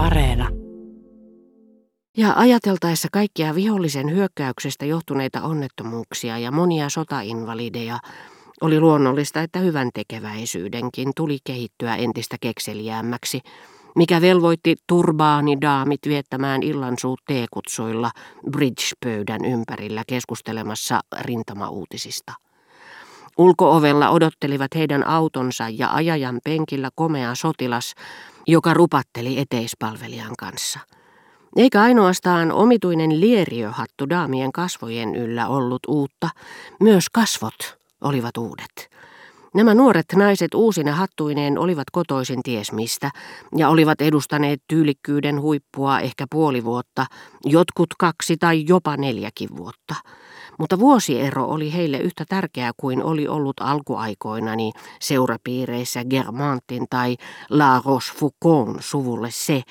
[0.00, 0.48] Areena.
[2.16, 7.98] Ja ajateltaessa kaikkia vihollisen hyökkäyksestä johtuneita onnettomuuksia ja monia sotainvalideja,
[8.60, 13.40] oli luonnollista, että hyvän tekeväisyydenkin tuli kehittyä entistä kekseliäämmäksi,
[13.96, 18.10] mikä velvoitti turbaanidaamit viettämään illansuut teekutsuilla
[18.50, 22.32] bridge-pöydän ympärillä keskustelemassa rintamauutisista.
[23.38, 27.94] Ulkoovella odottelivat heidän autonsa ja ajajan penkillä komea sotilas,
[28.50, 30.80] joka rupatteli eteispalvelijan kanssa.
[31.56, 36.28] Eikä ainoastaan omituinen lieriöhattu daamien kasvojen yllä ollut uutta,
[36.80, 38.90] myös kasvot olivat uudet.
[39.54, 43.10] Nämä nuoret naiset uusine hattuineen olivat kotoisin ties mistä
[43.56, 47.06] ja olivat edustaneet tyylikkyyden huippua ehkä puoli vuotta,
[47.44, 49.94] jotkut kaksi tai jopa neljäkin vuotta.
[50.60, 57.16] Mutta vuosiero oli heille yhtä tärkeä kuin oli ollut alkuaikoinani seurapiireissä Germantin tai
[57.50, 59.62] La Rochefoucauld suvulle se,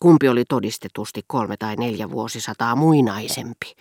[0.00, 3.74] kumpi oli todistetusti kolme tai neljä vuosisataa muinaisempi.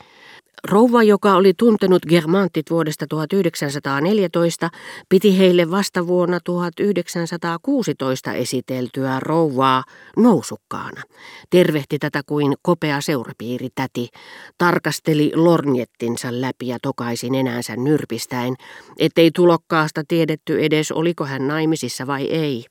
[0.67, 4.69] Rouva, joka oli tuntenut Germantit vuodesta 1914,
[5.09, 9.83] piti heille vasta vuonna 1916 esiteltyä rouvaa
[10.17, 11.02] nousukkaana.
[11.49, 14.09] Tervehti tätä kuin kopea seurapiiritäti,
[14.57, 18.55] tarkasteli lornjettinsa läpi ja tokaisin enäänsä nyrpistäen,
[18.99, 22.66] ettei tulokkaasta tiedetty edes oliko hän naimisissa vai ei.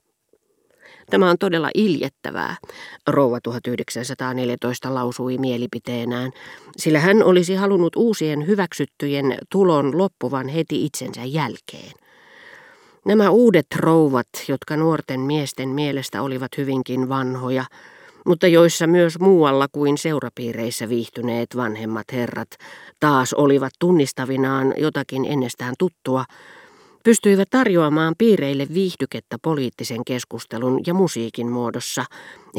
[1.11, 2.56] Tämä on todella iljettävää,
[3.06, 6.33] rouva 1914 lausui mielipiteenään,
[6.77, 11.92] sillä hän olisi halunnut uusien hyväksyttyjen tulon loppuvan heti itsensä jälkeen.
[13.05, 17.64] Nämä uudet rouvat, jotka nuorten miesten mielestä olivat hyvinkin vanhoja,
[18.27, 22.50] mutta joissa myös muualla kuin seurapiireissä viihtyneet vanhemmat herrat
[23.00, 26.24] taas olivat tunnistavinaan jotakin ennestään tuttua,
[27.05, 32.05] pystyivät tarjoamaan piireille viihdykettä poliittisen keskustelun ja musiikin muodossa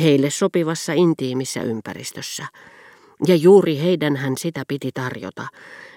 [0.02, 2.46] heille sopivassa intiimissä ympäristössä.
[3.28, 5.48] Ja juuri heidän hän sitä piti tarjota,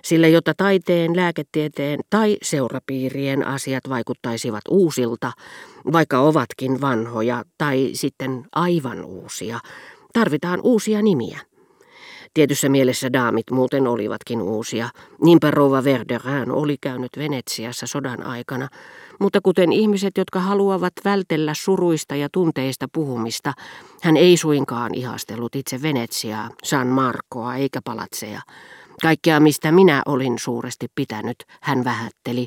[0.02, 5.32] sillä jotta taiteen, lääketieteen tai seurapiirien asiat vaikuttaisivat uusilta,
[5.92, 9.60] vaikka ovatkin vanhoja tai sitten aivan uusia,
[10.12, 11.40] tarvitaan uusia nimiä.
[12.34, 14.88] Tietyssä mielessä daamit muuten olivatkin uusia.
[15.22, 18.68] Niinpä rouva Verderin oli käynyt Venetsiassa sodan aikana,
[19.20, 23.52] mutta kuten ihmiset, jotka haluavat vältellä suruista ja tunteista puhumista,
[24.02, 28.40] hän ei suinkaan ihastellut itse Venetsiaa, San Marcoa eikä palatseja.
[29.02, 32.46] Kaikkea, mistä minä olin suuresti pitänyt, hän vähätteli,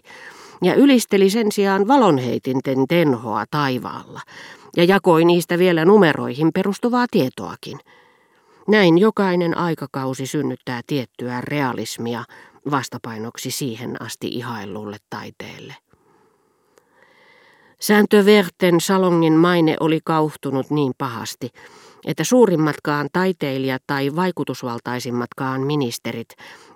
[0.61, 4.21] ja ylisteli sen sijaan valonheitinten tenhoa taivaalla,
[4.77, 7.79] ja jakoi niistä vielä numeroihin perustuvaa tietoakin–
[8.67, 12.23] näin jokainen aikakausi synnyttää tiettyä realismia
[12.71, 15.75] vastapainoksi siihen asti ihaillulle taiteelle.
[17.81, 21.49] Sääntöverten salongin maine oli kauhtunut niin pahasti,
[22.05, 26.29] että suurimmatkaan taiteilijat tai vaikutusvaltaisimmatkaan ministerit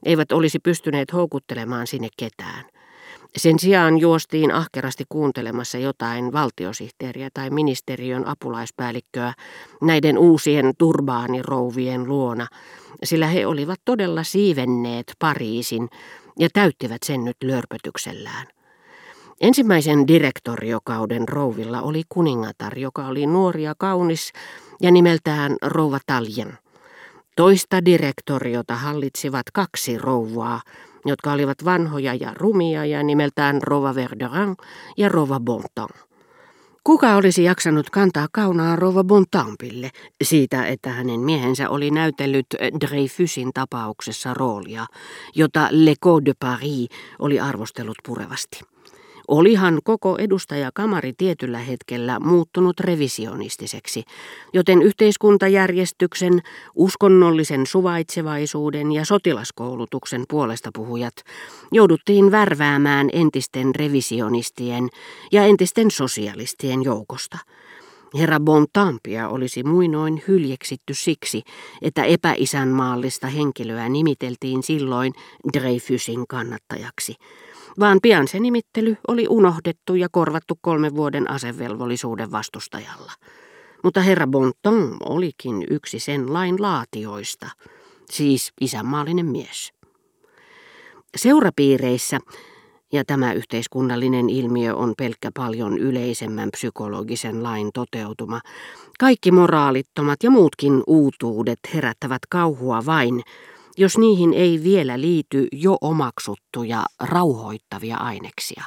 [0.05, 2.65] eivät olisi pystyneet houkuttelemaan sinne ketään–
[3.37, 9.33] sen sijaan juostiin ahkerasti kuuntelemassa jotain valtiosihteeriä tai ministeriön apulaispäällikköä
[9.81, 12.47] näiden uusien turbaanirouvien luona,
[13.03, 15.89] sillä he olivat todella siivenneet Pariisin
[16.39, 18.47] ja täyttivät sen nyt lörpötyksellään.
[19.41, 24.33] Ensimmäisen direktoriokauden rouvilla oli kuningatar, joka oli nuori ja kaunis
[24.81, 26.57] ja nimeltään rouva Taljen.
[27.35, 30.61] Toista direktoriota hallitsivat kaksi rouvaa,
[31.05, 34.55] jotka olivat vanhoja ja rumia ja nimeltään Rova Verderin
[34.97, 35.89] ja Rova Bontan.
[36.83, 39.89] Kuka olisi jaksanut kantaa kaunaa Rova Bontampille
[40.23, 42.45] siitä, että hänen miehensä oli näytellyt
[42.81, 44.85] Dreyfusin tapauksessa roolia,
[45.35, 46.87] jota Le Code de Paris
[47.19, 48.59] oli arvostellut purevasti?
[49.31, 54.03] Olihan koko edustajakamari tietyllä hetkellä muuttunut revisionistiseksi,
[54.53, 56.41] joten yhteiskuntajärjestyksen,
[56.75, 61.13] uskonnollisen suvaitsevaisuuden ja sotilaskoulutuksen puolesta puhujat
[61.71, 64.89] jouduttiin värväämään entisten revisionistien
[65.31, 67.37] ja entisten sosialistien joukosta.
[68.19, 71.41] Herra Bontampia olisi muinoin hyljeksitty siksi,
[71.81, 75.13] että epäisänmaallista henkilöä nimiteltiin silloin
[75.53, 77.15] Dreyfusin kannattajaksi–
[77.79, 83.11] vaan pian se nimittely oli unohdettu ja korvattu kolmen vuoden asevelvollisuuden vastustajalla.
[83.83, 87.49] Mutta herra Bonton olikin yksi sen lain laatioista,
[88.09, 89.73] siis isänmaallinen mies.
[91.17, 92.19] Seurapiireissä,
[92.93, 98.41] ja tämä yhteiskunnallinen ilmiö on pelkkä paljon yleisemmän psykologisen lain toteutuma,
[98.99, 103.21] kaikki moraalittomat ja muutkin uutuudet herättävät kauhua vain,
[103.77, 108.63] jos niihin ei vielä liity jo omaksuttuja rauhoittavia aineksia.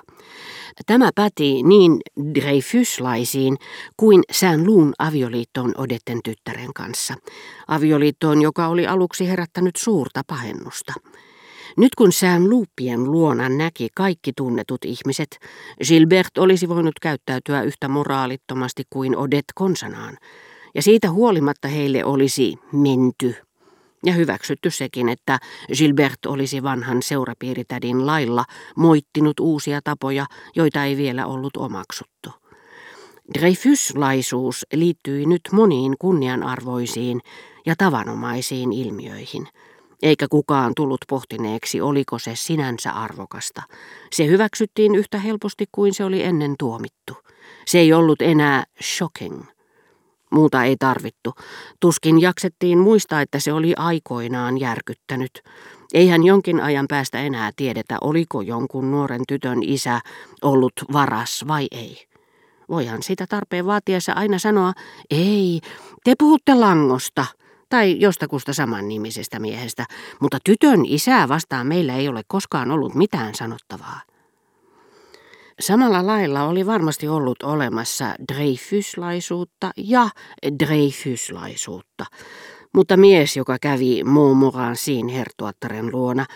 [0.87, 2.01] Tämä päti niin
[2.35, 3.57] Dreyfuslaisiin
[3.97, 7.15] kuin Sään Luun avioliittoon Odetten tyttären kanssa.
[7.69, 10.93] Avioliittoon, joka oli aluksi herättänyt suurta pahennusta.
[11.77, 15.39] Nyt kun sään luupien luona näki kaikki tunnetut ihmiset,
[15.89, 20.17] Gilbert olisi voinut käyttäytyä yhtä moraalittomasti kuin Odet konsanaan,
[20.75, 23.44] ja siitä huolimatta heille olisi menty.
[24.05, 25.39] Ja hyväksytty sekin, että
[25.79, 28.45] Gilbert olisi vanhan seurapiiritädin lailla
[28.77, 32.31] moittinut uusia tapoja, joita ei vielä ollut omaksuttu.
[33.39, 37.21] Dreyfuslaisuus liittyi nyt moniin kunnianarvoisiin
[37.67, 39.49] ja tavanomaisiin ilmiöihin–
[40.05, 43.63] eikä kukaan tullut pohtineeksi, oliko se sinänsä arvokasta.
[44.13, 47.17] Se hyväksyttiin yhtä helposti kuin se oli ennen tuomittu.
[47.67, 49.45] Se ei ollut enää shocking.
[50.35, 51.33] Muuta ei tarvittu.
[51.81, 55.31] Tuskin jaksettiin muistaa, että se oli aikoinaan järkyttänyt.
[55.95, 60.01] Eihän jonkin ajan päästä enää tiedetä, oliko jonkun nuoren tytön isä
[60.43, 62.07] ollut varas vai ei.
[62.69, 64.73] Voihan sitä tarpeen vaatiessa aina sanoa,
[65.11, 65.61] ei,
[66.05, 67.27] te puhutte langosta–
[67.69, 69.87] tai jostakusta samannimisestä miehestä,
[70.21, 74.01] mutta tytön isää vastaan meillä ei ole koskaan ollut mitään sanottavaa.
[75.61, 80.09] Samalla lailla oli varmasti ollut olemassa Dreyfuslaisuutta ja
[80.65, 82.05] Dreyfuslaisuutta,
[82.75, 86.27] mutta mies, joka kävi Montmorencin hertuattaren luona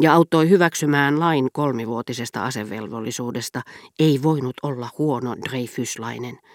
[0.00, 3.62] ja auttoi hyväksymään lain kolmivuotisesta asevelvollisuudesta,
[3.98, 6.38] ei voinut olla huono Dreyfuslainen–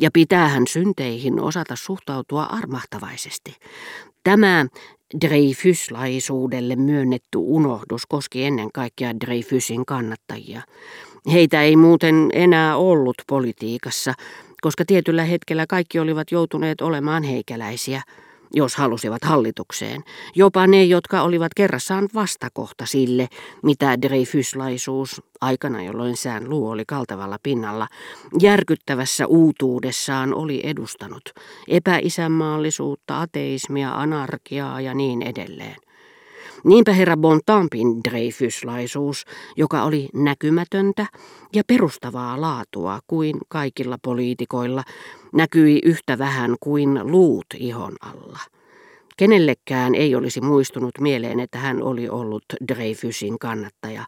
[0.00, 3.56] ja pitää hän synteihin osata suhtautua armahtavaisesti.
[4.24, 4.66] Tämä
[5.20, 10.62] Dreyfuslaisuudelle myönnetty unohdus koski ennen kaikkea Dreyfusin kannattajia.
[11.32, 14.14] Heitä ei muuten enää ollut politiikassa,
[14.60, 18.02] koska tietyllä hetkellä kaikki olivat joutuneet olemaan heikäläisiä–
[18.54, 20.04] jos halusivat hallitukseen,
[20.34, 23.28] jopa ne, jotka olivat kerrassaan vastakohta sille,
[23.62, 27.88] mitä Dreyfuslaisuus, aikana jolloin sään luu oli kaltavalla pinnalla,
[28.40, 31.32] järkyttävässä uutuudessaan oli edustanut,
[31.68, 35.76] epäisänmaallisuutta, ateismia, anarkiaa ja niin edelleen.
[36.64, 39.24] Niinpä herra Bontampin Dreyfuslaisuus,
[39.56, 41.06] joka oli näkymätöntä
[41.54, 44.82] ja perustavaa laatua kuin kaikilla poliitikoilla,
[45.32, 48.38] näkyi yhtä vähän kuin luut ihon alla.
[49.16, 54.04] Kenellekään ei olisi muistunut mieleen, että hän oli ollut Dreyfusin kannattaja,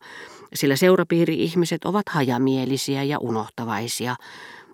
[0.54, 4.16] sillä seurapiiri-ihmiset ovat hajamielisiä ja unohtavaisia,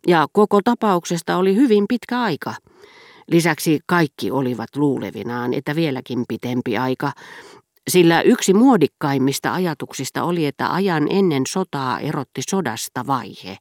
[0.07, 2.55] ja koko tapauksesta oli hyvin pitkä aika.
[3.31, 7.13] Lisäksi kaikki olivat luulevinaan, että vieläkin pitempi aika,
[7.89, 13.57] sillä yksi muodikkaimmista ajatuksista oli, että ajan ennen sotaa erotti sodasta vaihe,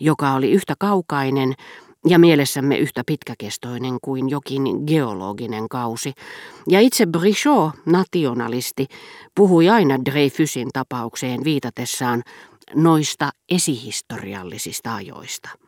[0.00, 1.54] joka oli yhtä kaukainen
[2.06, 6.12] ja mielessämme yhtä pitkäkestoinen kuin jokin geologinen kausi.
[6.68, 8.86] Ja itse Brichot, nationalisti,
[9.34, 12.22] puhui aina Dreyfusin tapaukseen viitatessaan
[12.74, 15.63] noista esihistoriallisista ajoista.